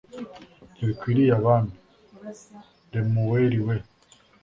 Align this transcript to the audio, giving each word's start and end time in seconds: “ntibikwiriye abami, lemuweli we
“ntibikwiriye 0.73 1.31
abami, 1.39 1.73
lemuweli 2.91 3.59
we 3.67 3.75